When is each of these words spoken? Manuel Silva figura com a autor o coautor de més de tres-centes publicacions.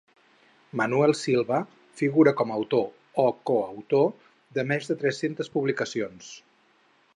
Manuel 0.79 1.11
Silva 1.19 1.59
figura 1.99 2.33
com 2.39 2.53
a 2.53 2.57
autor 2.61 3.21
o 3.25 3.27
coautor 3.51 4.09
de 4.59 4.67
més 4.73 4.91
de 4.93 4.99
tres-centes 5.05 5.55
publicacions. 5.59 6.35